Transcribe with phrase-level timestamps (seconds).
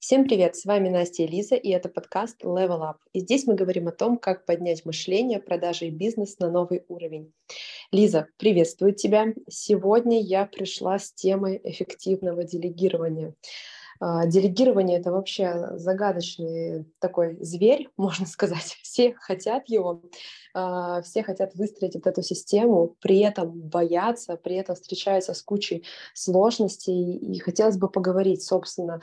[0.00, 2.98] Всем привет, с вами Настя и Лиза, и это подкаст Level Up.
[3.12, 7.32] И здесь мы говорим о том, как поднять мышление, продажи и бизнес на новый уровень.
[7.90, 9.34] Лиза, приветствую тебя.
[9.48, 13.34] Сегодня я пришла с темой эффективного делегирования.
[14.00, 18.78] А, делегирование— это вообще загадочный такой зверь, можно сказать.
[18.82, 20.02] Все хотят его,
[20.54, 25.84] а, все хотят выстроить вот эту систему, при этом боятся, при этом встречаются с кучей
[26.14, 27.16] сложностей.
[27.16, 29.00] И хотелось бы поговорить, собственно,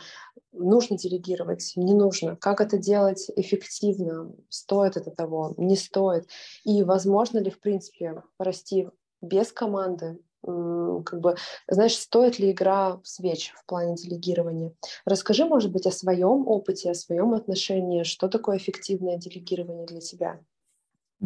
[0.51, 6.29] нужно делегировать, не нужно, как это делать эффективно, стоит это того, не стоит,
[6.63, 8.89] и возможно ли, в принципе, расти
[9.21, 11.35] без команды, как бы,
[11.67, 14.73] знаешь, стоит ли игра свеч в плане делегирования.
[15.05, 20.39] Расскажи, может быть, о своем опыте, о своем отношении, что такое эффективное делегирование для тебя?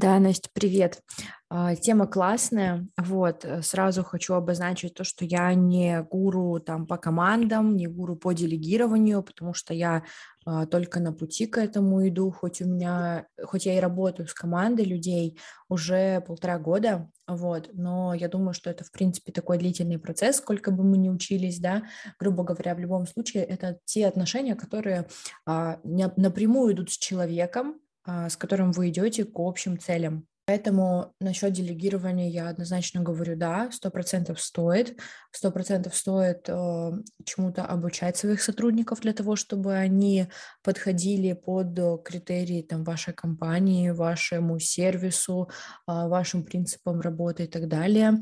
[0.01, 1.03] Да, Настя, привет.
[1.49, 2.87] А, тема классная.
[2.95, 8.15] Вот, э, сразу хочу обозначить то, что я не гуру там по командам, не гуру
[8.15, 10.05] по делегированию, потому что я
[10.45, 14.33] а, только на пути к этому иду, хоть у меня, хоть я и работаю с
[14.33, 19.99] командой людей уже полтора года, вот, но я думаю, что это, в принципе, такой длительный
[19.99, 21.83] процесс, сколько бы мы ни учились, да,
[22.17, 25.09] грубо говоря, в любом случае, это те отношения, которые
[25.45, 27.81] а, напрямую идут с человеком,
[28.29, 30.27] с которым вы идете к общим целям.
[30.49, 34.97] Поэтому насчет делегирования я однозначно говорю, да, сто процентов стоит,
[35.31, 36.91] сто процентов стоит э,
[37.23, 40.25] чему-то обучать своих сотрудников для того, чтобы они
[40.63, 45.51] подходили под критерии там, вашей компании, вашему сервису,
[45.87, 48.13] э, вашим принципам работы и так далее.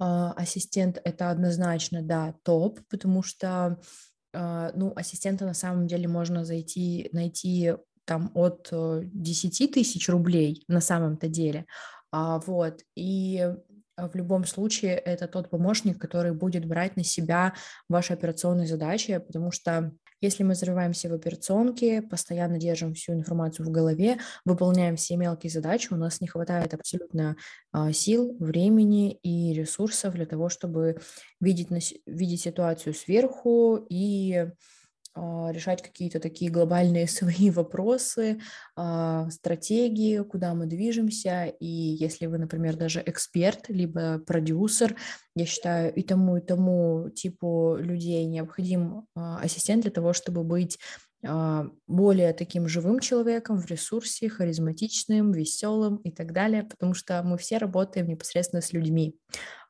[0.00, 3.78] Э, ассистент это однозначно, да, топ, потому что
[4.34, 7.72] ну, ассистента на самом деле можно зайти, найти
[8.06, 11.66] там от 10 э, тысяч рублей на самом-то деле.
[12.10, 13.54] А, вот, и
[13.96, 17.54] в любом случае это тот помощник, который будет брать на себя
[17.88, 23.70] ваши операционные задачи, потому что если мы зарываемся в операционке, постоянно держим всю информацию в
[23.70, 27.36] голове, выполняем все мелкие задачи, у нас не хватает абсолютно
[27.72, 30.98] а, сил, времени и ресурсов для того, чтобы
[31.40, 34.50] видеть, видеть ситуацию сверху и
[35.16, 38.40] решать какие-то такие глобальные свои вопросы,
[38.76, 41.46] а, стратегии, куда мы движемся.
[41.60, 44.96] И если вы, например, даже эксперт, либо продюсер,
[45.34, 50.78] я считаю, и тому, и тому типу людей необходим а, ассистент для того, чтобы быть
[51.86, 57.58] более таким живым человеком в ресурсе, харизматичным, веселым и так далее, потому что мы все
[57.58, 59.18] работаем непосредственно с людьми.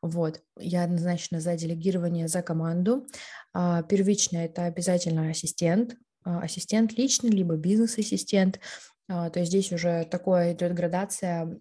[0.03, 3.07] Вот, я однозначно за делегирование, за команду.
[3.53, 8.61] А, первично это обязательно ассистент, а, ассистент личный, либо бизнес-ассистент.
[9.09, 11.61] А, то есть здесь уже такое идет градация,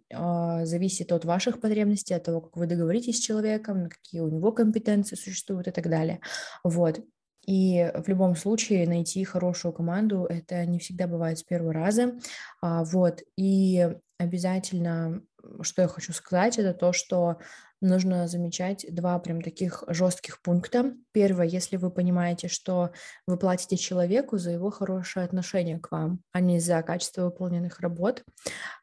[0.63, 5.15] зависит от ваших потребностей, от того, как вы договоритесь с человеком, какие у него компетенции
[5.15, 6.19] существуют и так далее.
[6.63, 7.01] Вот.
[7.45, 12.13] И в любом случае найти хорошую команду это не всегда бывает с первого раза.
[12.61, 13.21] Вот.
[13.37, 15.21] И обязательно,
[15.61, 17.37] что я хочу сказать, это то, что
[17.81, 20.93] нужно замечать два прям таких жестких пункта.
[21.11, 22.91] Первое, если вы понимаете, что
[23.27, 28.23] вы платите человеку за его хорошее отношение к вам, а не за качество выполненных работ.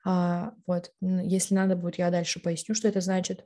[0.04, 3.44] А, вот, если надо будет, я дальше поясню, что это значит.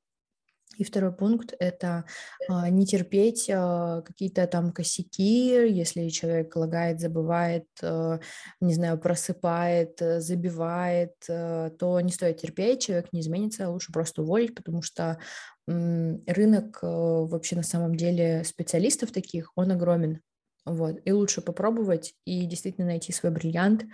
[0.76, 2.04] И второй пункт– это
[2.48, 8.20] а, не терпеть а, какие-то там косяки, если человек лагает, забывает, а,
[8.60, 14.82] не знаю, просыпает, забивает, то не стоит терпеть, человек не изменится, лучше просто уволить, потому
[14.82, 15.19] что
[15.66, 20.20] рынок вообще на самом деле специалистов таких, он огромен.
[20.64, 21.00] Вот.
[21.04, 23.84] И лучше попробовать и действительно найти свой бриллиант,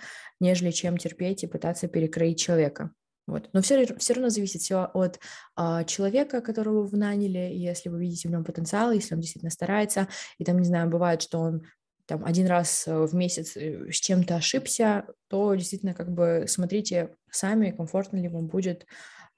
[0.41, 2.93] нежели чем терпеть и пытаться перекроить человека.
[3.27, 3.49] Вот.
[3.53, 5.21] Но все, все равно зависит все от
[5.55, 10.09] а, человека, которого вы наняли, если вы видите в нем потенциал, если он действительно старается,
[10.39, 11.63] и там, не знаю, бывает, что он
[12.07, 17.15] там один раз э, в месяц э, с чем-то ошибся, то действительно как бы смотрите
[17.31, 18.87] сами, комфортно ли вам будет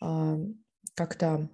[0.00, 0.38] а,
[0.94, 1.48] как-то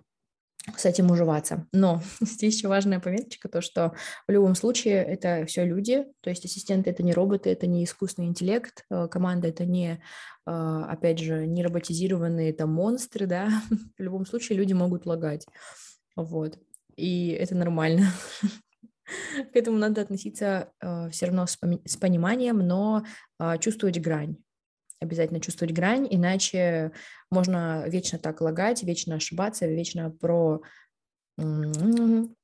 [0.76, 1.66] с этим уживаться.
[1.72, 3.94] Но здесь еще важная пометочка, то, что
[4.26, 8.28] в любом случае это все люди, то есть ассистенты это не роботы, это не искусственный
[8.28, 10.02] интеллект, э, команда это не,
[10.46, 13.50] а, опять же, не роботизированные там монстры, да,
[13.98, 15.46] в любом случае люди могут лагать,
[16.16, 16.58] вот,
[16.96, 18.10] и это нормально.
[19.52, 21.56] К этому надо относиться э, все равно с,
[21.96, 23.04] пониманием, но
[23.40, 24.36] э, чувствовать грань
[25.00, 26.92] обязательно чувствовать грань, иначе
[27.30, 30.60] можно вечно так лагать, вечно ошибаться, вечно про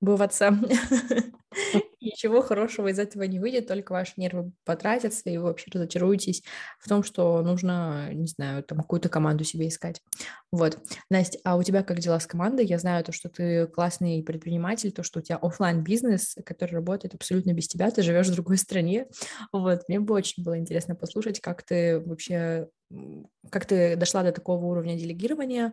[0.01, 0.59] бываться.
[2.01, 6.43] Ничего хорошего из этого не выйдет, только ваши нервы потратятся, и вы вообще разочаруетесь
[6.79, 10.01] в том, что нужно, не знаю, там какую-то команду себе искать.
[10.53, 10.79] Вот.
[11.11, 12.65] Настя, а у тебя как дела с командой?
[12.65, 17.15] Я знаю то, что ты классный предприниматель, то, что у тебя офлайн бизнес который работает
[17.15, 19.07] абсолютно без тебя, ты живешь в другой стране.
[19.53, 19.83] Вот.
[19.89, 22.69] Мне бы очень было интересно послушать, как ты вообще
[23.51, 25.73] как ты дошла до такого уровня делегирования,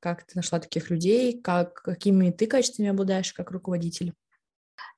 [0.00, 4.14] как ты нашла таких людей, как, какими ты качествами обладаешь как руководитель?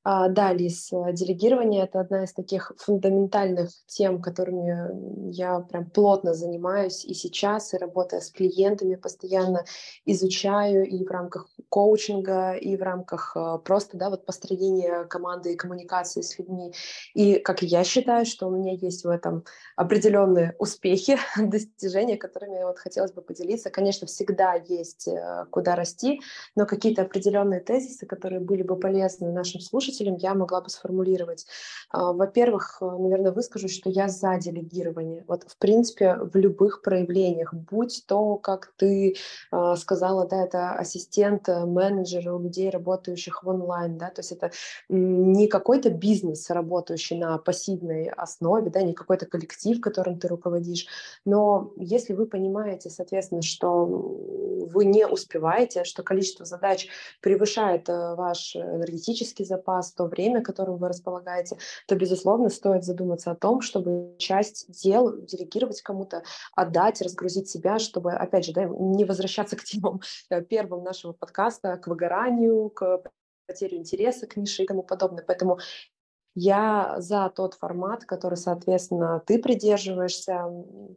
[0.08, 6.32] А, да, Лиз, э, делегирование— это одна из таких фундаментальных тем, которыми я прям плотно
[6.32, 9.64] занимаюсь и сейчас, и работая с клиентами, постоянно
[10.04, 15.56] изучаю и в рамках коучинга, и в рамках э, просто, да, вот построения команды и
[15.56, 16.72] коммуникации с людьми.
[17.14, 19.42] И как я считаю, что у меня есть в этом
[19.74, 23.70] определенные успехи, достижения, которыми вот хотелось бы поделиться.
[23.70, 26.20] Конечно, всегда есть э, куда расти,
[26.54, 31.46] но какие-то определенные тезисы, которые были бы полезны нашим слушателям, слушателям я могла бы сформулировать.
[31.90, 35.24] А, во-первых, э, наверное, выскажу, что я за делегирование.
[35.26, 39.16] Вот, в принципе, в любых проявлениях, будь то, как ты
[39.50, 44.32] а, сказала, да, это ассистент, э, менеджер у людей, работающих в онлайн, да, то есть
[44.32, 44.50] это
[44.88, 50.86] не какой-то бизнес, работающий на пассивной основе, да, не какой-то коллектив, которым ты руководишь,
[51.24, 56.88] но если вы понимаете, соответственно, что вы не успеваете, что количество задач
[57.20, 63.30] превышает э, ваш энергетический запас, вас то время, которым вы располагаете, то, безусловно, стоит задуматься
[63.30, 66.22] о том, чтобы часть дел делегировать кому-то,
[66.54, 70.00] отдать, разгрузить себя, чтобы, опять же, да, не возвращаться к темам
[70.30, 73.02] э, первым нашего подкаста, к выгоранию, к
[73.46, 75.24] потерю интереса к нише и тому подобное.
[75.24, 75.58] Поэтому
[76.38, 80.44] я за тот формат, который, соответственно, ты придерживаешься.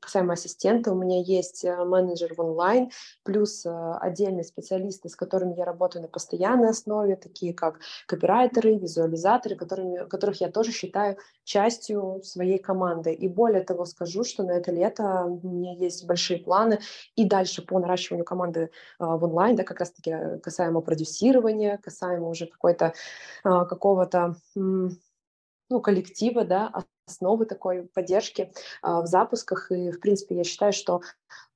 [0.01, 2.89] Касаемо ассистента, у меня есть э, менеджер в онлайн,
[3.23, 9.55] плюс э, отдельные специалисты, с которыми я работаю на постоянной основе, такие как копирайтеры, визуализаторы,
[9.55, 13.13] которыми, которых я тоже считаю частью своей команды.
[13.13, 16.79] И более того, скажу, что на это лето у меня есть большие планы
[17.15, 18.67] и дальше по наращиванию команды э,
[18.99, 20.13] в онлайн, да, как раз-таки
[20.43, 22.93] касаемо продюсирования, касаемо уже какой-то
[23.41, 24.35] какого-то
[25.69, 26.71] ну, коллектива, да,
[27.05, 28.51] основы такой поддержки
[28.81, 29.71] а, в запусках.
[29.71, 31.01] И, в принципе, я считаю, что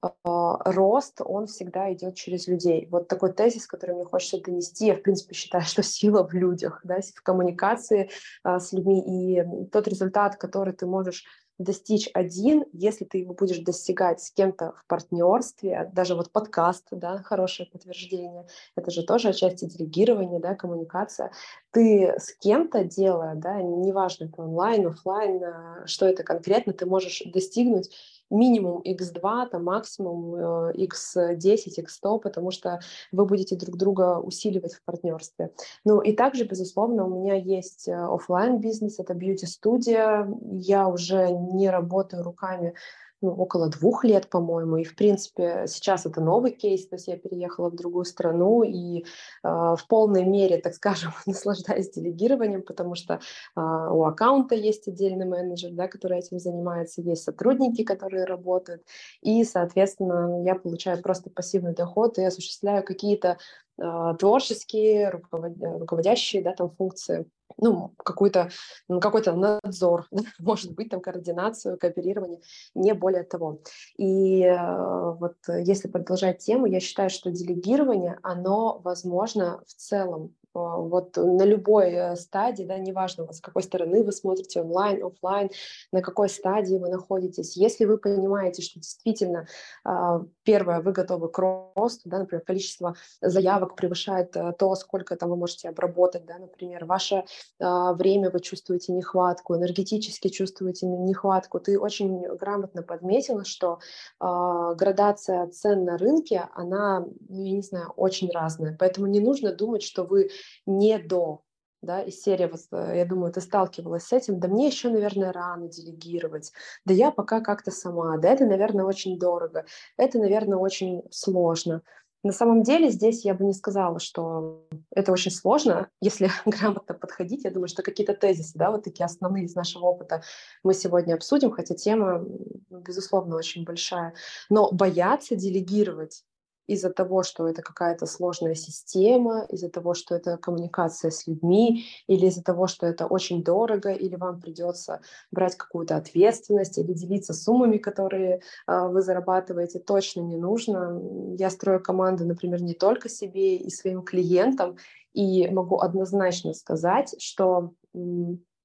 [0.02, 2.88] а, рост, он всегда идет через людей.
[2.92, 4.88] Вот такой тезис, который мне хочется донести.
[4.88, 8.10] Я, в принципе, считаю, что сила в людях, да, в коммуникации
[8.44, 9.04] а, с людьми.
[9.06, 11.26] И тот результат, который ты можешь
[11.64, 17.18] достичь один, если ты его будешь достигать с кем-то в партнерстве, даже вот подкаст, да,
[17.20, 21.32] хорошее подтверждение, это же тоже отчасти делегирование, да, коммуникация.
[21.72, 27.24] Ты с кем-то делая, да, неважно, это онлайн, офлайн, а, что это конкретно, ты можешь
[27.26, 27.90] достигнуть
[28.34, 32.80] минимум x2, там максимум x10, э, x100, потому что
[33.12, 35.52] вы будете друг друга усиливать в партнерстве.
[35.86, 40.28] Ну и также, безусловно, у меня есть э, офлайн бизнес, это бьюти-студия.
[40.52, 42.74] Я уже не работаю руками
[43.24, 44.78] ну, около двух лет, по-моему.
[44.78, 49.00] И, в принципе, сейчас это новый кейс, то есть я переехала в другую страну и
[49.00, 49.04] э,
[49.44, 53.20] в полной мере, так скажем, наслаждаюсь делегированием, потому что э,
[53.62, 58.84] у аккаунта есть отдельный менеджер, да, который этим занимается, есть сотрудники, которые работают,
[59.22, 63.38] и, соответственно, я получаю просто пассивный доход и осуществляю какие-то
[63.78, 67.26] творческие, руководящие, да, там функции
[67.58, 68.50] ну, какой-то
[68.88, 70.08] ну, какой-то надзор,
[70.40, 72.42] может быть, там координацию, кооперирование,
[72.74, 73.60] не более того.
[73.98, 80.43] И э, вот если продолжать тему, я считаю, что делегирование, оно возможно в целом а,
[80.54, 85.50] вот на любой э, стадии, да, неважно, с какой стороны вы смотрите, онлайн, офлайн,
[85.92, 87.58] на какой стадии вы находитесь.
[87.58, 89.48] Если вы понимаете, что действительно,
[89.84, 95.30] а, первое, вы готовы к росту, да, например, количество заявок превышает э, то, сколько там
[95.30, 97.26] вы можете обработать, да, например, ваше
[97.60, 103.80] а, время вы чувствуете нехватку, энергетически чувствуете нехватку, ты очень грамотно подметила, что
[104.20, 109.84] градация цен на рынке, она, ну, я не знаю, очень разная, поэтому не нужно думать,
[109.84, 110.30] что вы
[110.66, 111.42] не до,
[111.82, 115.32] да, из серии, вот, э, я думаю, ты сталкивалась с этим, да мне еще, наверное,
[115.32, 116.52] рано делегировать,
[116.86, 119.66] да я пока как-то сама, да это, наверное, очень дорого,
[119.98, 121.82] это, наверное, очень сложно.
[122.24, 127.44] На самом деле здесь я бы не сказала, что это очень сложно, если грамотно подходить.
[127.44, 130.24] Я думаю, что какие-то тезисы, да, вот такие основные из нашего опыта
[130.64, 132.26] мы сегодня обсудим, хотя тема,
[132.70, 134.14] безусловно, очень большая.
[134.50, 136.24] Но бояться делегировать
[136.68, 142.28] из-за того, что это какая-то сложная система, из-за того, что это коммуникация с людьми, или
[142.28, 145.02] из-за того, что это очень дорого, или вам придется
[145.32, 151.02] брать какую-то ответственность, или делиться суммами, которые э, вы зарабатываете, точно не нужно.
[151.38, 154.78] Я строю команду, например, не только себе и своим клиентам,
[155.14, 157.74] И могу однозначно сказать, что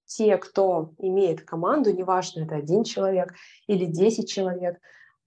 [0.06, 3.34] те, кто имеет команду, неважно, это один человек
[3.66, 4.78] или десять человек,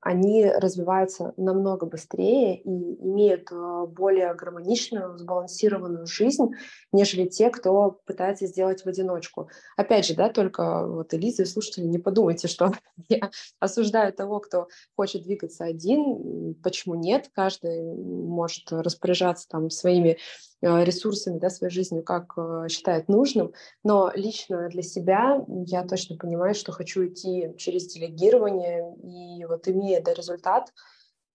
[0.02, 6.50] они развиваются намного быстрее и имеют э, более гармоничную, сбалансированную жизнь,
[6.92, 9.50] нежели те, кто пытается сделать в одиночку.
[9.78, 12.74] Опять же, да, только вот Элиза и слушатели, не подумайте, что
[13.10, 13.30] я
[13.60, 16.56] осуждаю того, кто хочет двигаться один.
[16.64, 17.30] Почему нет?
[17.34, 20.18] Каждый может распоряжаться там своими
[20.62, 23.54] ресурсами, да, своей жизнью, как э, считает нужным.
[23.84, 30.02] Но лично для себя я точно понимаю, что хочу идти через делегирование, и вот имея
[30.02, 30.72] да, результат,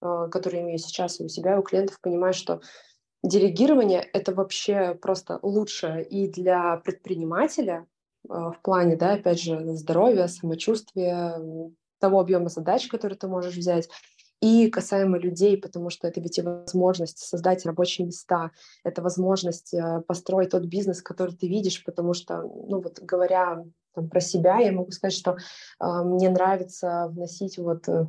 [0.03, 2.61] э, который имею сейчас у себя, у клиентов, понимаю, что
[3.25, 7.87] делегирование— это вообще просто лучше и для предпринимателя
[8.29, 11.41] в плане, да, опять же, здоровья, самочувствия,
[12.01, 13.89] того объема задач, которые ты можешь взять,
[14.41, 18.51] и касаемо людей, потому что это ведь и возможность создать рабочие места,
[18.85, 23.65] это возможность э, построить тот бизнес, который ты видишь, потому что, ну вот говоря
[23.95, 28.07] там, про себя, я могу сказать, что э, мне нравится вносить вот э,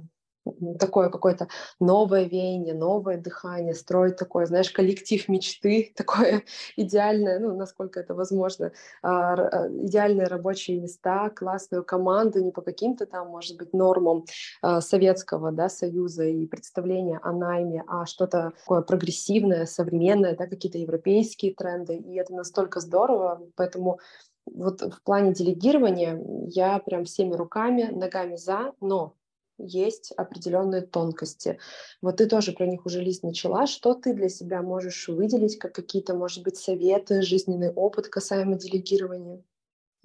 [0.79, 1.47] такое какое-то
[1.79, 6.43] новое веяние, новое дыхание, строить такое, знаешь, коллектив мечты, такое
[6.75, 13.05] идеальное, ну, насколько это возможно, а, а, идеальные рабочие места, классную команду, не по каким-то
[13.05, 14.25] там, может быть, нормам
[14.61, 20.77] а, Советского да, Союза и представления о найме, а что-то такое прогрессивное, современное, да, какие-то
[20.77, 23.99] европейские тренды, и это настолько здорово, поэтому
[24.45, 29.13] вот в плане делегирования я прям всеми руками, ногами за, но
[29.57, 31.59] есть определенные тонкости.
[32.01, 33.67] Вот ты тоже про них уже, Лиз, начала.
[33.67, 39.43] Что ты для себя можешь выделить, как какие-то, может быть, советы, жизненный опыт касаемо делегирования?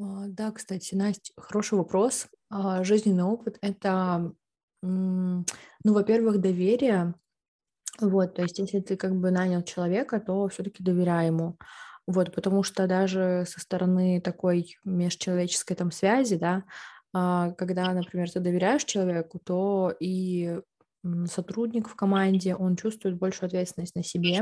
[0.00, 2.26] А, да, кстати, Настя, хороший вопрос.
[2.50, 4.32] А, жизненный опыт— это,
[4.82, 5.44] ну,
[5.84, 7.14] во-первых, доверие.
[8.00, 11.58] Вот, то есть если ты как бы нанял человека, то все-таки доверяй ему.
[12.06, 16.64] Вот, потому что даже со стороны такой межчеловеческой там связи, да,
[17.12, 20.60] когда, например, ты доверяешь человеку, то и
[21.26, 24.40] сотрудник в команде, он чувствует большую ответственность на себе,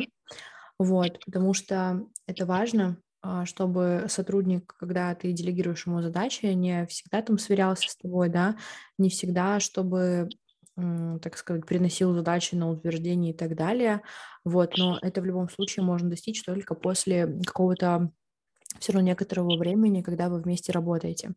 [0.79, 7.23] вот, потому что это важно, а, чтобы сотрудник, когда ты делегируешь ему задачи, не всегда
[7.23, 8.57] там сверялся с тобой, да,
[8.99, 10.31] не всегда, чтобы,
[10.77, 14.03] так сказать, приносил задачи на утверждение и так далее,
[14.45, 18.11] вот, но это в любом случае можно достичь только после какого-то
[18.79, 21.33] все равно некоторого времени, когда вы вместе работаете.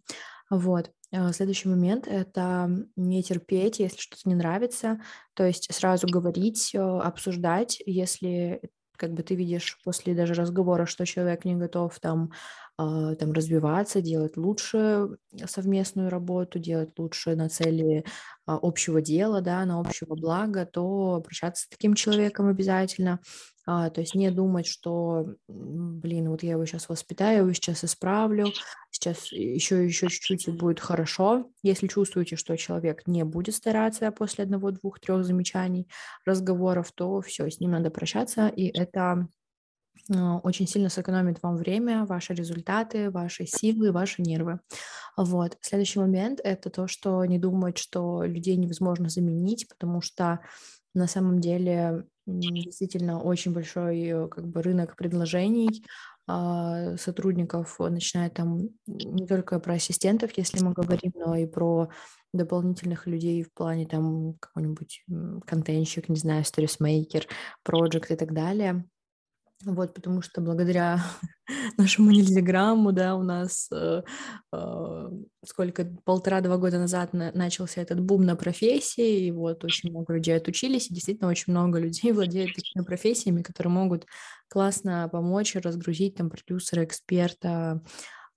[0.50, 0.92] Вот.
[1.12, 5.00] Э, следующий момент– это не терпеть, если что-то не нравится,
[5.34, 8.62] то есть сразу говорить, э, обсуждать, если
[8.98, 12.32] как бы ты видишь после даже разговора, что человек не готов там,
[12.80, 15.10] э, там развиваться, делать лучше
[15.46, 18.06] совместную работу, делать лучше на цели
[18.46, 23.20] а, общего дела, да, на общего блага, то обращаться с таким человеком обязательно.
[23.66, 28.48] А, то есть не думать, что, блин, вот я его сейчас воспитаю, его сейчас исправлю,
[28.92, 31.50] сейчас еще, еще чуть-чуть и будет хорошо.
[31.62, 35.88] Если чувствуете, что человек не будет стараться после одного, двух, трех замечаний,
[36.26, 39.30] разговоров, то все, с ним надо прощаться, и это
[40.14, 44.60] а, очень сильно сэкономит вам время, ваши результаты, ваши силы, ваши нервы.
[45.16, 45.58] Вот.
[45.62, 50.42] Следующий момент— это то, что не думать, что людей невозможно заменить, потому что
[50.94, 55.84] на самом деле действительно очень большой э, как бы рынок предложений
[56.26, 61.90] а, сотрудников, начиная там не только про ассистентов, если мы говорим, но и про
[62.34, 65.04] дополнительных людей в плане там какой-нибудь
[65.46, 67.28] контентщик, не знаю, сторисмейкер,
[67.64, 68.86] проект и так далее.
[69.66, 71.00] Вот, потому что благодаря
[71.78, 74.02] нашему нельзяграмму, да, у нас э,
[74.52, 75.10] э,
[75.46, 80.36] сколько, полтора-два года назад на, начался этот бум на профессии, и вот очень много людей
[80.36, 84.06] отучились, и действительно очень много людей владеют такими профессиями, которые могут
[84.50, 87.82] классно помочь разгрузить там продюсера, эксперта,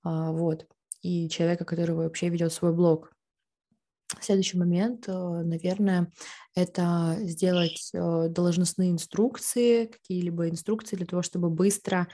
[0.04, 0.66] э, вот,
[1.02, 3.16] и человека, который вообще ведет свой блог.
[4.21, 6.13] Следующий момент, э, наверное,
[6.55, 12.07] это сделать э, должностные инструкции, какие-либо инструкции для того, чтобы быстро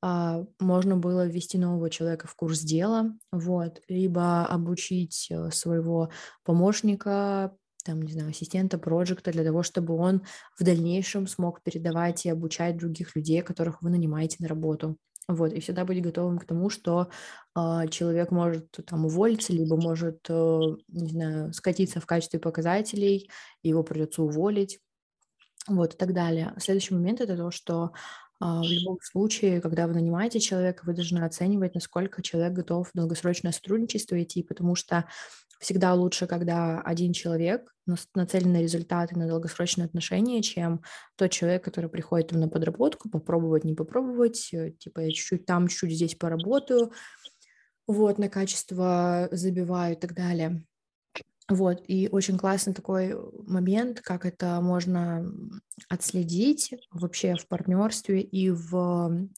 [0.00, 6.10] а, можно было ввести нового человека в курс дела, вот, либо обучить э, своего
[6.44, 7.52] помощника,
[7.84, 10.22] там, не знаю, ассистента, проекта для того, чтобы он
[10.56, 14.96] в дальнейшем смог передавать и обучать других людей, которых вы нанимаете на работу.
[15.28, 17.08] Вот, и всегда быть готовым к тому, что
[17.54, 23.28] э, человек может там уволиться, либо может, э, не знаю, скатиться в качестве показателей,
[23.62, 24.80] его придется уволить,
[25.68, 26.54] вот, и так далее.
[26.58, 27.92] Следующий момент– это то, что
[28.40, 33.52] в любом случае, когда вы нанимаете человека, вы должны оценивать, насколько человек готов в долгосрочное
[33.52, 35.06] сотрудничество идти, потому что
[35.60, 37.74] всегда лучше, когда один человек
[38.14, 40.82] нацелен на результаты, на долгосрочные отношения, чем
[41.16, 45.92] тот человек, который приходит на подработку, попробовать, не попробовать, э, типа я чуть-чуть там, чуть-чуть
[45.92, 46.92] здесь поработаю,
[47.86, 50.62] вот, на качество забиваю и так далее.
[51.50, 55.24] Вот, и очень классный такой момент, как это можно
[55.88, 59.28] отследить вообще в партнерстве и в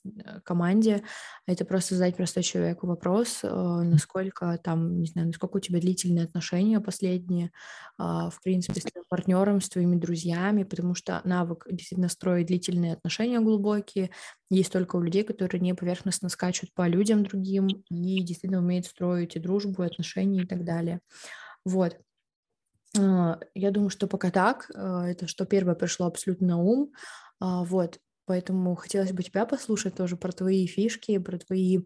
[0.45, 1.05] команде.
[1.47, 6.25] Это просто задать просто человеку вопрос, э, насколько там, не знаю, насколько у тебя длительные
[6.25, 7.53] отношения последние,
[7.99, 12.95] а, в принципе, с твоим партнером, с твоими друзьями, потому что навык действительно строить длительные
[12.95, 14.11] отношения глубокие
[14.51, 19.37] есть только у людей, которые не поверхностно скачут по людям другим и действительно умеют строить
[19.37, 21.01] и дружбу, и отношения и так далее.
[21.65, 21.99] Вот.
[22.99, 24.71] А, я думаю, что пока так.
[24.75, 26.93] А, это что первое пришло абсолютно на ум.
[27.41, 27.99] А, вот.
[28.27, 31.81] Поэтому хотелось бы тебя послушать тоже про твои фишки, про твои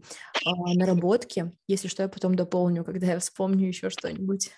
[0.75, 1.53] наработки.
[1.69, 4.51] Если что, я потом дополню, когда я вспомню еще что-нибудь.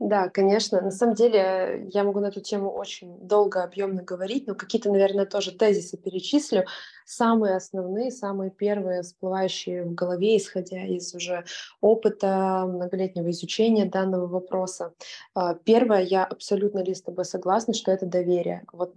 [0.00, 0.80] Да, конечно.
[0.80, 5.26] На самом деле я могу на эту тему очень долго, объемно говорить, но какие-то, наверное,
[5.26, 6.64] тоже тезисы перечислю.
[7.04, 11.44] Самые основные, самые первые, всплывающие в голове, исходя из уже
[11.82, 14.94] опыта многолетнего изучения данного вопроса.
[15.34, 18.62] А, первое, я абсолютно ли с тобой согласна, что это доверие.
[18.72, 18.94] Вот,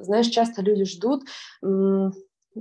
[0.00, 1.24] знаешь, часто люди ждут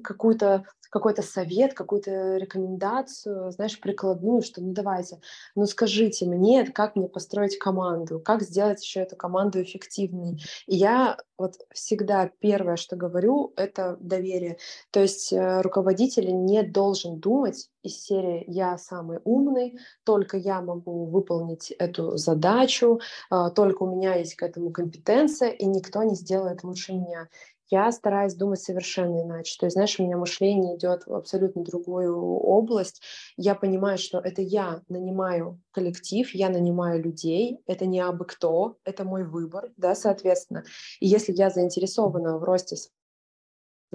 [0.01, 5.19] какую-то какой-то совет, какую-то рекомендацию, знаешь, прикладную, что ну давайте,
[5.53, 10.41] ну скажите мне, как мне построить команду, как сделать еще эту команду эффективной.
[10.67, 14.57] И я вот всегда первое, что говорю, это доверие.
[14.91, 21.05] То есть э, руководитель не должен думать из серии «я самый умный», только я могу
[21.05, 26.63] выполнить эту задачу, э, только у меня есть к этому компетенция, и никто не сделает
[26.63, 27.27] лучше меня
[27.69, 29.55] я стараюсь думать совершенно иначе.
[29.59, 33.01] То есть, знаешь, у меня мышление идет в абсолютно другую область.
[33.37, 39.03] Я понимаю, что это я нанимаю коллектив, я нанимаю людей, это не абы кто, это
[39.03, 40.63] мой выбор, да, соответственно.
[40.99, 42.75] И если я заинтересована в росте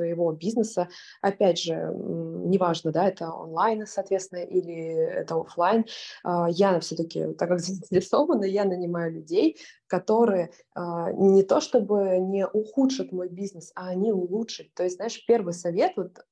[0.00, 0.88] своего бизнеса.
[1.20, 4.74] Опять же, неважно, да, это онлайн, соответственно, или
[5.20, 5.84] это офлайн.
[6.24, 12.46] А, я все-таки, так как заинтересована, я нанимаю людей, которые а, не то чтобы не
[12.46, 14.72] ухудшат мой бизнес, а они улучшат.
[14.74, 16.24] То есть, знаешь, первый совет, вот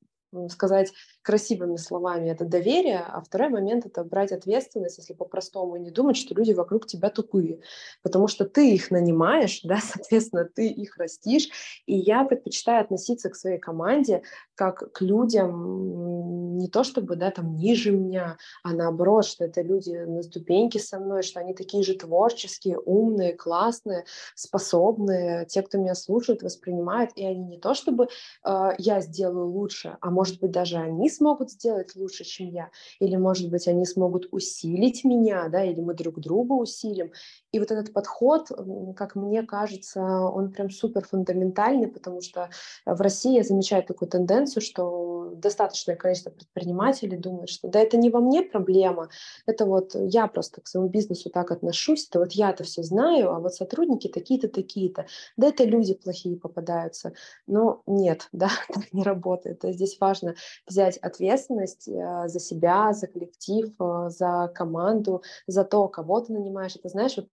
[0.49, 0.93] сказать
[1.23, 6.35] красивыми словами, это доверие, а второй момент это брать ответственность, если по-простому, не думать, что
[6.35, 7.61] люди вокруг тебя тупые,
[8.03, 11.49] потому что ты их нанимаешь, да, соответственно, ты их растишь,
[11.87, 14.23] и я предпочитаю относиться к своей команде
[14.55, 19.91] как к людям не то чтобы, да, там ниже меня, а наоборот, что это люди
[19.91, 25.95] на ступеньке со мной, что они такие же творческие, умные, классные, способные, те, кто меня
[25.95, 28.09] слушает, воспринимает, и они не то чтобы
[28.45, 33.17] э, я сделаю лучше, а может быть, даже они смогут сделать лучше, чем я, или,
[33.17, 37.13] может быть, они смогут усилить меня, да, или мы друг друга усилим.
[37.53, 38.49] И вот этот подход,
[38.97, 42.51] как мне кажется, он прям супер фундаментальный, потому что
[42.85, 48.11] в России я замечаю такую тенденцию, что достаточное количество предпринимателей думают, что да, это не
[48.11, 49.09] во мне проблема,
[49.47, 53.41] это вот я просто к своему бизнесу так отношусь, это вот я-то все знаю, а
[53.41, 55.07] вот сотрудники такие-то, такие-то,
[55.37, 57.13] да, это люди плохие попадаются.
[57.47, 59.63] Но нет, да, так не работает.
[59.63, 60.35] Здесь важно
[60.67, 66.77] взять ответственность э, за себя, за коллектив, э, за команду, за то, кого ты нанимаешь.
[66.77, 67.29] Это, знаешь, вот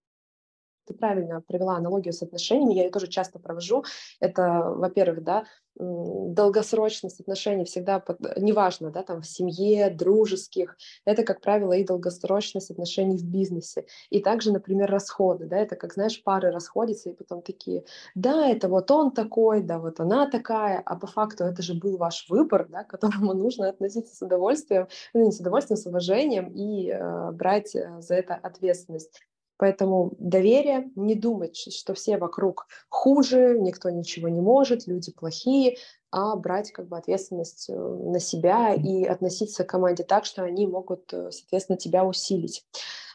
[0.85, 3.83] ты правильно провела аналогию с отношениями, я ее тоже часто провожу.
[4.19, 5.45] Это, во-первых, да,
[5.77, 12.71] долгосрочность отношений всегда, под, неважно, да, там в семье, дружеских, это, как правило, и долгосрочность
[12.71, 13.85] отношений в бизнесе.
[14.09, 17.83] И также, например, расходы, да, это как, знаешь, пары расходятся и потом такие,
[18.15, 21.97] да, это вот он такой, да, вот она такая, а по факту это же был
[21.97, 26.51] ваш выбор, да, к которому нужно относиться с удовольствием, ну, не с удовольствием, с уважением
[26.53, 29.21] и э, брать э, за это ответственность.
[29.57, 35.77] Поэтому доверие, не думать, что все вокруг хуже, никто ничего не может, люди плохие,
[36.11, 40.67] а брать как бы ответственность э, на себя и относиться к команде так, что они
[40.67, 42.65] могут, э, соответственно, тебя усилить.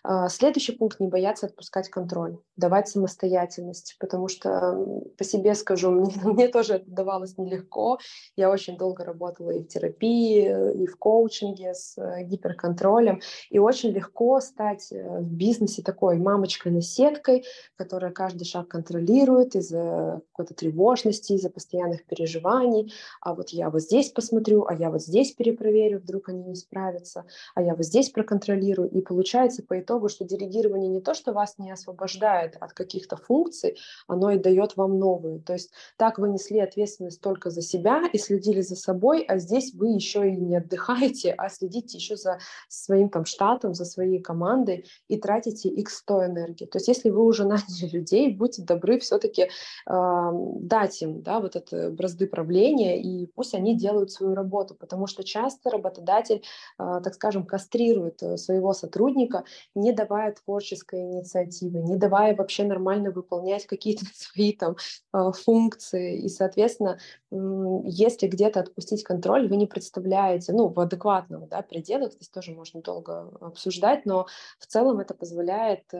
[0.03, 4.77] А, следующий пункт– не бояться отпускать контроль, давать самостоятельность, потому что
[5.19, 7.99] по себе скажу, мне, мне тоже это давалось нелегко.
[8.37, 13.91] Я очень долго работала и в терапии, и в коучинге с э, гиперконтролем, и очень
[13.91, 17.45] легко стать э, в бизнесе такой мамочкой-наседкой,
[17.77, 22.93] которая каждый шаг контролирует из-за какой-то тревожности, из-за постоянных переживаний.
[23.21, 27.25] А вот я вот здесь посмотрю, а я вот здесь перепроверю, вдруг они не справятся,
[27.55, 28.89] а я вот здесь проконтролирую.
[28.91, 33.17] И получается по итогу итогу, что делегирование не то, что вас не освобождает от каких-то
[33.17, 33.77] функций,
[34.07, 35.41] оно и дает вам новые.
[35.41, 39.75] То есть так вы несли ответственность только за себя и следили за собой, а здесь
[39.75, 44.87] вы еще и не отдыхаете, а следите еще за своим там штатом, за своей командой
[45.09, 46.67] и тратите x100 энергии.
[46.67, 49.49] То есть если вы уже наняли людей, будьте добры все-таки э,
[49.91, 55.25] дать им да, вот это бразды правления, и пусть они делают свою работу, потому что
[55.25, 56.43] часто работодатель,
[56.79, 59.45] э, так скажем, кастрирует э, своего сотрудника,
[59.81, 64.77] не давая творческой инициативы, не давая вообще нормально выполнять какие-то свои там
[65.13, 66.99] э, функции, и, соответственно,
[67.31, 72.83] если где-то отпустить контроль, вы не представляете, ну, в адекватном да, пределах, здесь тоже можно
[72.83, 74.27] долго обсуждать, но
[74.59, 75.99] в целом это позволяет э,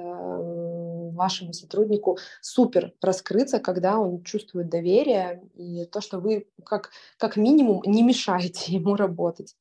[1.13, 7.83] вашему сотруднику супер раскрыться, когда он чувствует доверие и то, что вы как, как минимум
[7.87, 9.57] не мешаете ему работать.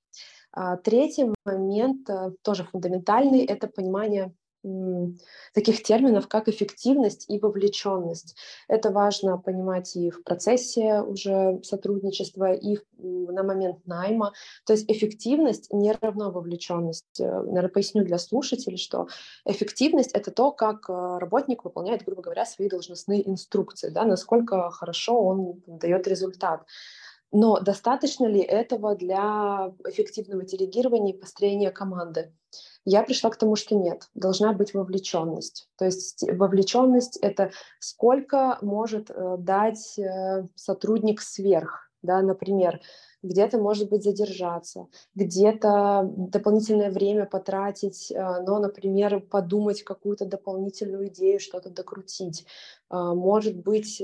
[0.52, 4.34] А, третий момент, э, тоже фундаментальный, это понимание
[5.54, 8.36] таких терминов, как эффективность и вовлеченность.
[8.68, 14.34] Это важно понимать и в процессе уже сотрудничества, и на момент найма.
[14.66, 17.20] То есть эффективность не равна вовлеченность.
[17.20, 19.08] Э, наверное, поясню для слушателей, что
[19.46, 25.22] эффективность— это то, как э, работник выполняет, грубо говоря, свои должностные инструкции, да, насколько хорошо
[25.22, 26.66] он дает результат.
[27.32, 32.34] Но достаточно ли этого для эффективного делегирования и построения команды?
[32.86, 35.70] Я пришла к тому, что нет, должна быть вовлеченность.
[35.78, 41.86] То есть вовлеченность— это сколько может э, дать э, сотрудник сверх.
[42.02, 42.80] Да, например,
[43.22, 51.40] где-то, может быть, задержаться, где-то дополнительное время потратить, э, но, например, подумать какую-то дополнительную идею,
[51.40, 52.48] что-то докрутить.
[52.90, 54.02] Может быть,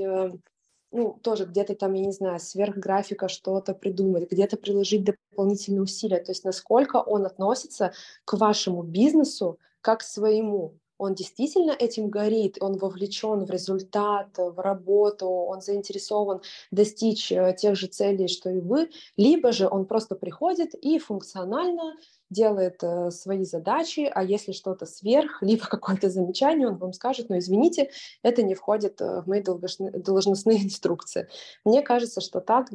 [0.96, 6.18] ну, тоже где-то там, я не знаю, сверхграфика что-то придумать, где-то приложить дополнительные усилия.
[6.18, 7.92] То есть насколько он относится
[8.24, 10.78] к вашему бизнесу как к своему.
[10.98, 17.76] Он действительно этим горит, он вовлечен в результат, в работу, он заинтересован достичь э, тех
[17.76, 21.96] же целей, что и вы, либо же он просто приходит и функционально
[22.30, 27.38] делает э, свои задачи, а если что-то сверх, либо какое-то замечание, он вам скажет, ну
[27.38, 27.90] извините,
[28.22, 31.28] это не входит э, в мои должностные инструкции.
[31.64, 32.68] Мне кажется, что так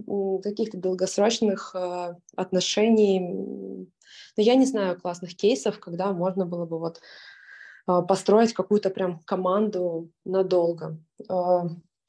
[0.43, 1.75] каких-то долгосрочных
[2.36, 3.88] отношений, ну
[4.38, 7.01] я не знаю классных кейсов, когда можно было бы вот
[7.85, 10.97] построить какую-то прям команду надолго.
[11.29, 11.61] Э,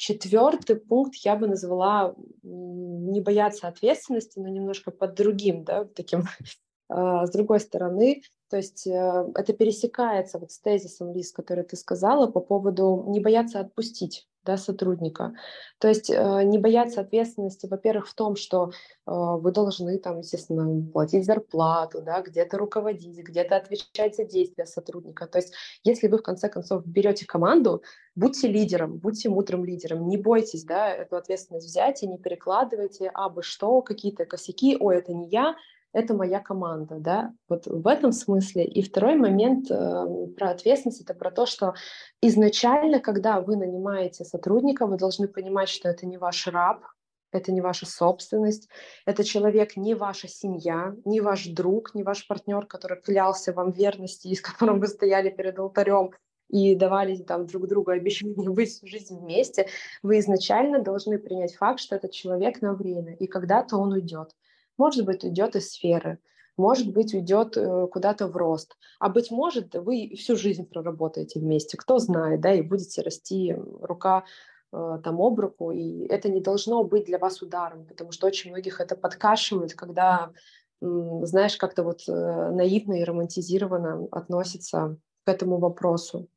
[0.05, 6.25] Четвертый пункт я бы назвала не бояться ответственности, но немножко под другим, да, таким
[6.89, 8.91] а, с другой стороны, то есть э,
[9.37, 14.57] это пересекается вот с тезисом, Лиз, который ты сказала по поводу не бояться отпустить да,
[14.57, 15.35] сотрудника.
[15.79, 18.71] То есть э, не бояться ответственности, во-первых, в том, что э,
[19.07, 25.27] вы должны там, естественно, платить зарплату, да, где-то руководить, где-то отвечать за действия сотрудника.
[25.27, 25.53] То есть
[25.85, 27.83] если вы в конце концов берете команду,
[28.15, 33.29] будьте лидером, будьте мудрым лидером, не бойтесь да, эту ответственность взять и не перекладывайте, а
[33.29, 35.57] бы что, какие-то косяки, ой, это не я,
[35.93, 38.65] это моя команда, да, вот в этом смысле.
[38.65, 41.75] И второй момент э, про ответственность, это про то, что
[42.21, 46.83] изначально, когда вы нанимаете сотрудника, вы должны понимать, что это не ваш раб,
[47.31, 48.69] это не ваша собственность,
[49.07, 54.29] это человек не ваша семья, не ваш друг, не ваш партнер, который клялся вам верности
[54.29, 56.13] и с которым вы стояли перед алтарем
[56.49, 59.69] и давали там друг другу обещание быть всю жизнь вместе,
[60.03, 64.37] вы изначально должны принять факт, что этот человек на время, и когда-то он уйдет.
[64.83, 66.19] Может быть, уйдет из сферы,
[66.57, 68.77] может быть, уйдет э, куда-то в рост.
[68.99, 74.25] А быть может, вы всю жизнь проработаете вместе, кто знает, да, и будете расти рука
[74.73, 78.51] э, там об руку, и это не должно быть для вас ударом, потому что очень
[78.51, 80.33] многих это подкашивает, когда,
[80.81, 86.29] знаешь, как-то вот э, наивно и романтизированно относится к этому вопросу.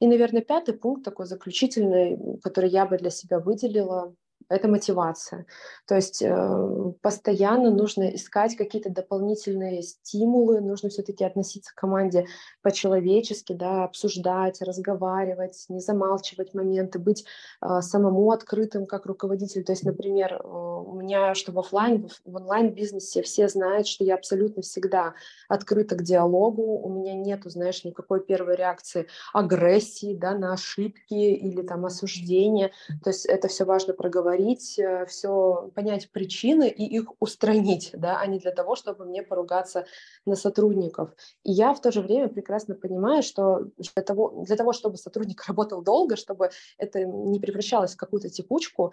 [0.00, 4.16] И, наверное, пятый пункт такой заключительный, который я бы для себя выделила,
[4.48, 5.46] это мотивация.
[5.86, 12.26] То есть э, постоянно нужно искать какие-то дополнительные стимулы, нужно все-таки относиться к команде
[12.62, 17.24] по-человечески, да, обсуждать, разговаривать, не замалчивать моменты, быть
[17.60, 19.64] э, самому открытым как руководитель.
[19.64, 24.14] То есть, например, э, у меня, что в офлайн, в онлайн-бизнесе все знают, что я
[24.14, 25.14] абсолютно всегда
[25.48, 31.62] открыта к диалогу, у меня нету, знаешь, никакой первой реакции агрессии, да, на ошибки или
[31.62, 32.70] там осуждения.
[33.02, 38.20] То есть это все важно проговорить поговорить, э, все понять причины и их устранить, да,
[38.20, 39.86] а не для того, чтобы мне поругаться
[40.26, 41.10] на сотрудников.
[41.44, 45.44] И я в то же время прекрасно понимаю, что для того, для того чтобы сотрудник
[45.48, 48.92] работал долго, чтобы это не превращалось в какую-то текучку,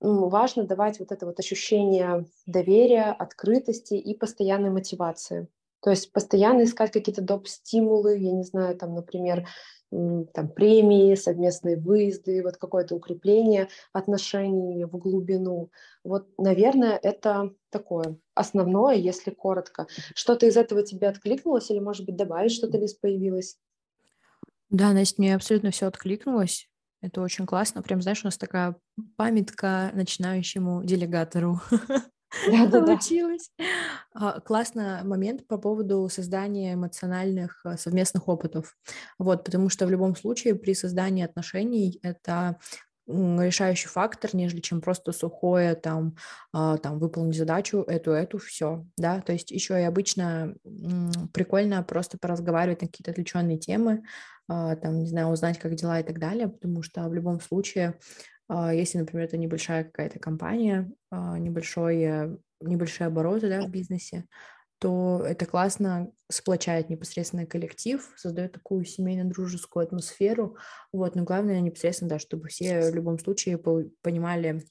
[0.00, 5.48] важно давать вот это вот ощущение доверия, открытости и постоянной мотивации.
[5.80, 7.46] То есть постоянно искать какие-то доп.
[7.46, 9.46] стимулы, я не знаю, там, например,
[9.90, 15.70] там, премии, совместные выезды, вот какое-то укрепление отношений в глубину.
[16.04, 19.86] Вот, наверное, это такое основное, если коротко.
[20.14, 23.56] Что-то из этого тебе откликнулось или, может быть, добавить что-то лишь появилось?
[24.70, 26.68] Да, Настя, мне абсолютно все откликнулось.
[27.00, 27.82] Это очень классно.
[27.82, 28.76] Прям, знаешь, у нас такая
[29.16, 31.60] памятка начинающему делегатору.
[32.70, 33.50] Получилось.
[34.14, 38.76] А, классный момент по поводу создания эмоциональных а, совместных опытов.
[39.18, 42.58] Вот, потому что в любом случае при создании отношений это
[43.06, 46.16] решающий фактор, нежели чем просто сухое там,
[46.52, 50.54] а, там выполнить задачу, эту, эту, все, да, то есть еще и обычно
[51.32, 54.02] прикольно просто поразговаривать на какие-то отвлеченные темы,
[54.46, 57.98] там, не знаю, узнать, как дела и так далее, потому что в любом случае а,
[58.50, 64.24] если, например, это небольшая какая-то компания, а, небольшой, небольшие обороты да, в бизнесе,
[64.78, 70.56] то это классно сплочает непосредственно коллектив, создает такую семейно-дружескую атмосферу.
[70.92, 74.62] Вот, но главное непосредственно, да, чтобы все в любом случае понимали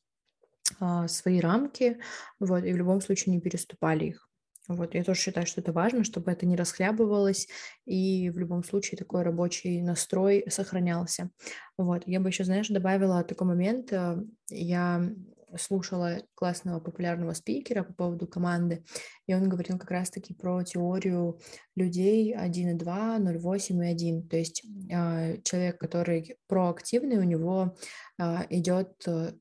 [0.79, 1.99] а, свои рамки,
[2.39, 4.26] вот, и в любом случае не переступали их.
[4.67, 7.47] Вот, я тоже считаю, что это важно, чтобы это не расхлябывалось,
[7.85, 11.31] и в любом случае такой рабочий настрой сохранялся.
[11.77, 13.93] Вот, я бы еще, знаешь, добавила такой момент.
[13.93, 14.17] Э,
[14.49, 15.09] я
[15.57, 18.83] слушала классного популярного спикера по поводу команды,
[19.27, 21.39] и он говорил как раз-таки про теорию
[21.75, 24.27] людей 1 2, 0,8 и 1.
[24.27, 27.75] То есть э, человек, который проактивный, у него
[28.19, 29.33] э, идет э,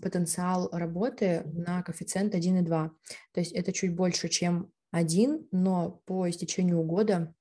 [0.00, 2.90] потенциал работы на коэффициент 1 2.
[3.32, 7.34] То есть это чуть больше, чем 1, но по истечению года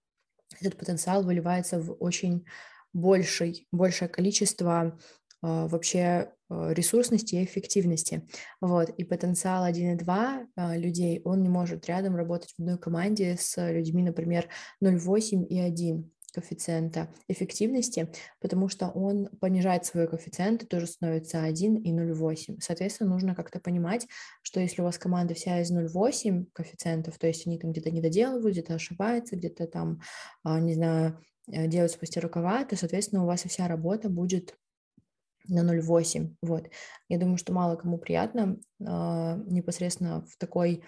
[0.60, 2.46] этот потенциал выливается в очень
[2.94, 4.98] больший, большее количество
[5.42, 8.28] а, вообще а, ресурсности и эффективности.
[8.62, 8.90] Вот.
[8.90, 13.38] И потенциал 1 и 2 а, людей, он не может рядом работать в одной команде
[13.40, 14.48] с людьми, например,
[14.84, 21.78] 0,8 и 1 коэффициента эффективности, потому что он понижает свой коэффициент и тоже становится 1
[21.78, 22.58] и 0,8.
[22.60, 24.08] Соответственно, нужно как-то понимать,
[24.42, 28.02] что если у вас команда вся из 0,8 коэффициентов, то есть они там где-то не
[28.02, 30.02] доделывают, где-то ошибаются, где-то там,
[30.46, 31.20] не знаю,
[31.52, 34.56] э, делают спустя рукава, то, соответственно, у вас и вся работа будет
[35.50, 36.36] на 0,8.
[36.42, 36.70] Вот.
[37.10, 38.84] Я думаю, что мало кому приятно э,
[39.48, 40.84] непосредственно в такой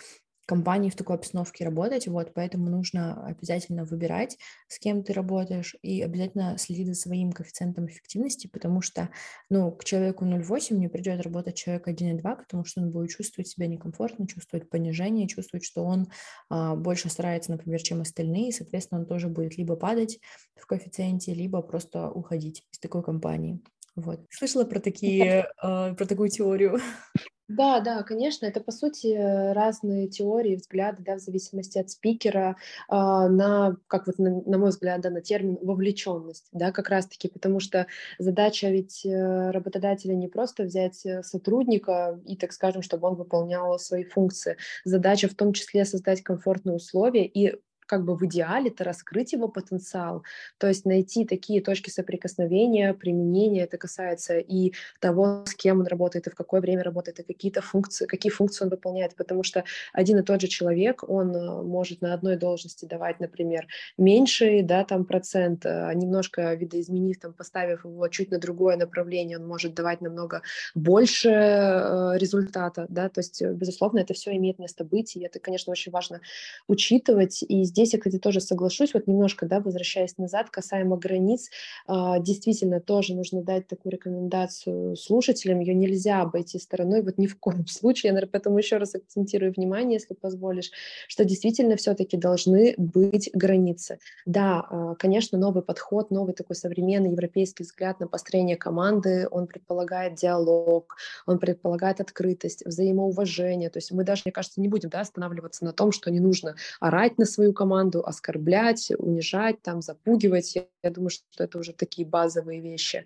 [0.52, 6.02] компании, в такой обстановке работать, вот, поэтому нужно обязательно выбирать, с кем ты работаешь, и
[6.02, 9.10] обязательно следить за своим коэффициентом эффективности, потому что,
[9.50, 13.68] ну, к человеку 0,8 не придет работать человек 1,2, потому что он будет чувствовать себя
[13.68, 16.10] некомфортно, чувствовать понижение, чувствовать, что он
[16.50, 20.20] а, больше старается, например, чем остальные, и, соответственно, он тоже будет либо падать
[20.56, 23.62] в коэффициенте, либо просто уходить из такой компании.
[23.96, 24.22] Вот.
[24.30, 26.80] Слышала про такие, э, про такую теорию?
[27.58, 29.14] Да, да, конечно, это по сути
[29.54, 32.56] разные теории, взгляды, да, в зависимости от спикера
[32.88, 37.28] э, на, как вот на, на мой взгляд, да, на термин вовлеченность, да, как раз-таки,
[37.28, 37.88] потому что
[38.20, 43.78] задача ведь э, работодателя не просто взять э, сотрудника и, так скажем, чтобы он выполнял
[43.80, 47.60] свои функции, задача в том числе создать комфортные условия и
[47.92, 50.24] как бы в идеале это раскрыть его потенциал,
[50.58, 56.28] то есть найти такие точки соприкосновения, применения, это касается и того, с кем он работает,
[56.28, 60.20] и в какое время работает, и какие-то функции, какие функции он выполняет, потому что один
[60.20, 65.04] и тот же человек, он э, может на одной должности давать, например, меньший, да, там
[65.04, 70.44] процент, а немножко видоизменив, там, поставив его чуть на другое направление, он может давать намного
[70.76, 75.40] больше э, результата, да, то есть, э, безусловно, это все имеет место быть, и это,
[75.40, 76.22] конечно, очень важно
[76.70, 81.50] учитывать, и здесь Здесь я, кстати, тоже соглашусь, вот немножко, да, возвращаясь назад, касаемо границ,
[81.88, 87.40] а, действительно тоже нужно дать такую рекомендацию слушателям, ее нельзя обойти стороной, вот ни в
[87.40, 90.70] коем случае, я, наверное, поэтому еще раз акцентирую внимание, если позволишь,
[91.08, 93.98] что действительно все-таки должны быть границы.
[94.28, 100.14] Да, а, конечно, новый подход, новый такой современный европейский взгляд на построение команды, он предполагает
[100.14, 105.66] диалог, он предполагает открытость, взаимоуважение, то есть мы даже, мне кажется, не будем да, останавливаться
[105.66, 110.56] на том, что не нужно орать на свою команду, команду оскорблять, унижать, там, запугивать.
[110.56, 113.06] Я, я думаю, что это уже такие базовые вещи.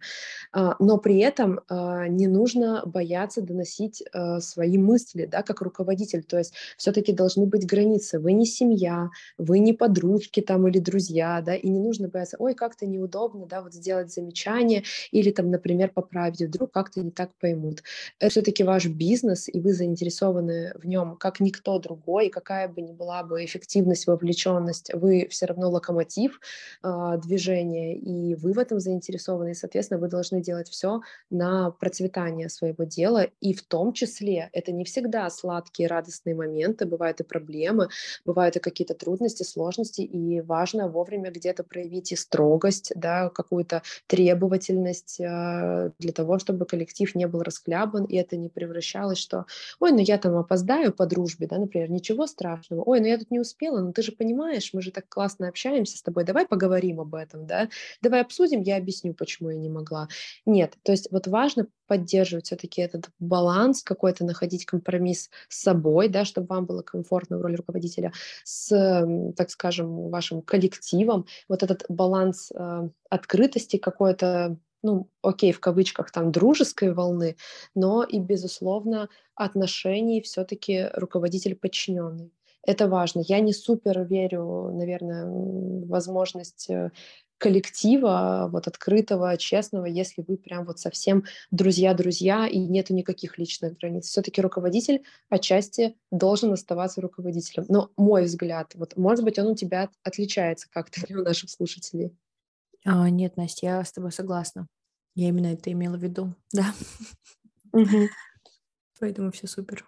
[0.52, 6.24] А, но при этом а, не нужно бояться доносить а, свои мысли, да, как руководитель.
[6.24, 8.20] То есть все-таки должны быть границы.
[8.20, 12.56] Вы не семья, вы не подружки там или друзья, да, и не нужно бояться, ой,
[12.56, 17.84] как-то неудобно, да, вот сделать замечание или там, например, поправить, вдруг как-то не так поймут.
[18.20, 22.94] Это все-таки ваш бизнес, и вы заинтересованы в нем как никто другой, какая бы ни
[22.94, 26.40] была бы эффективность вовлеченности вовлеченность, вы все равно локомотив
[26.84, 32.50] э, движения, и вы в этом заинтересованы, и, соответственно, вы должны делать все на процветание
[32.50, 37.90] своего дела, и в том числе это не всегда сладкие радостные моменты, бывают и проблемы,
[38.26, 45.20] бывают и какие-то трудности, сложности, и важно вовремя где-то проявить и строгость, да, какую-то требовательность
[45.20, 49.46] э, для того, чтобы коллектив не был расхлябан, и это не превращалось, что,
[49.80, 53.32] ой, ну я там опоздаю по дружбе, да, например, ничего страшного, ой, ну я тут
[53.32, 54.35] не успела, ну ты же понимаешь,
[54.74, 57.70] мы же так классно общаемся с тобой, давай поговорим об этом, да,
[58.02, 60.08] давай обсудим, я объясню, почему я не могла.
[60.46, 66.26] Нет, то есть вот важно поддерживать все-таки этот баланс, какой-то находить компромисс с собой, да,
[66.26, 68.12] чтобы вам было комфортно в роли руководителя,
[68.44, 68.70] с,
[69.36, 71.26] так скажем, вашим коллективом.
[71.48, 77.38] Вот этот баланс э, открытости какой-то, ну, окей, в кавычках, там, дружеской волны,
[77.74, 82.32] но и, безусловно, отношений все-таки руководитель-подчиненный.
[82.66, 83.24] Это важно.
[83.28, 86.92] Я не супер верю, наверное, в возможность э,
[87.38, 94.08] коллектива, вот открытого, честного, если вы прям вот совсем друзья-друзья и нету никаких личных границ.
[94.08, 97.66] Все-таки руководитель отчасти должен оставаться руководителем.
[97.70, 102.18] Но мой взгляд, вот, может быть, он у тебя отличается как-то у наших слушателей.
[102.84, 104.68] А, нет, Настя, я с тобой согласна.
[105.14, 106.74] Я именно это имела в виду, да.
[109.00, 109.86] Поэтому все супер.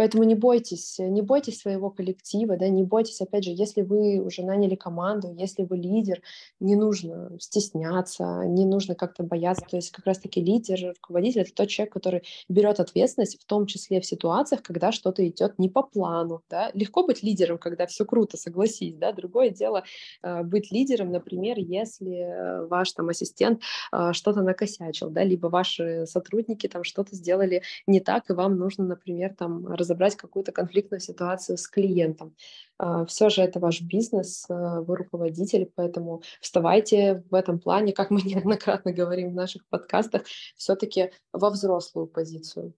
[0.00, 4.42] Поэтому не бойтесь, не бойтесь своего коллектива, да, не бойтесь, опять же, если вы уже
[4.42, 6.22] наняли команду, если вы лидер,
[6.58, 9.66] не нужно стесняться, не нужно как-то бояться.
[9.68, 14.00] То есть как раз-таки лидер, руководитель— это тот человек, который берет ответственность, в том числе
[14.00, 16.40] в ситуациях, когда что-то идет не по плану.
[16.48, 16.70] Да.
[16.72, 18.94] Легко быть лидером, когда все круто, согласись.
[18.94, 19.12] Да.
[19.12, 19.84] Другое дело
[20.22, 23.60] э, быть лидером, например, если э, ваш там ассистент
[23.92, 28.86] э, что-то накосячил, да, либо ваши сотрудники там что-то сделали не так, и вам нужно,
[28.86, 32.34] например, там разобрать какую-то конфликтную ситуацию с клиентом.
[32.78, 38.10] А, Все же это ваш бизнес, а, вы руководитель, поэтому вставайте в этом плане, как
[38.10, 40.22] мы неоднократно говорим в наших подкастах,
[40.56, 42.72] все-таки во взрослую позицию.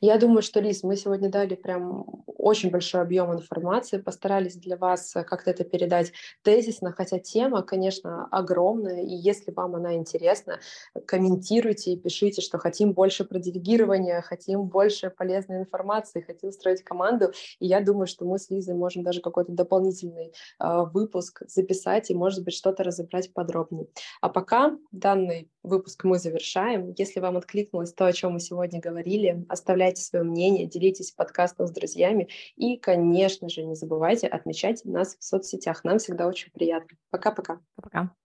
[0.00, 5.14] Я думаю, что, Лиз, мы сегодня дали прям очень большой объем информации, постарались для вас
[5.16, 10.60] э, как-то это передать тезисно, хотя тема, конечно, огромная, и если вам она интересна,
[11.06, 17.32] комментируйте и пишите, что хотим больше про делегирование, хотим больше полезной информации, хотим строить команду,
[17.58, 22.14] и я думаю, что мы с Лизой можем даже какой-то дополнительный э, выпуск записать и,
[22.14, 23.88] может быть, что-то разобрать подробнее.
[24.20, 26.94] А пока данный выпуск мы завершаем.
[26.96, 31.70] Если вам откликнулось то, о чем мы сегодня говорили, оставляйте свое мнение, делитесь подкастом с
[31.70, 35.84] друзьями и, конечно же, не забывайте отмечать нас в соцсетях.
[35.84, 36.96] Нам всегда очень приятно.
[37.10, 37.60] Пока-пока.
[37.76, 38.18] Пока.